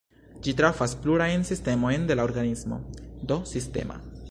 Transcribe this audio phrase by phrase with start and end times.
[0.45, 2.83] Ĝi trafas plurajn sistemojn de la organismo
[3.33, 4.03] (do "sistema").